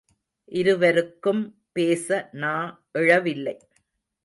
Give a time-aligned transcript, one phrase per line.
[0.51, 1.43] இருவருக்கும்
[1.71, 2.53] பேச நா
[2.99, 3.55] எழவில்லை.